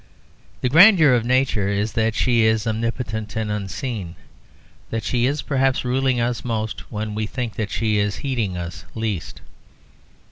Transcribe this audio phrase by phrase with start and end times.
[0.61, 4.15] The grandeur of nature is that she is omnipotent and unseen,
[4.89, 8.83] that she is perhaps ruling us most when we think that she is heeding us
[8.95, 9.41] least.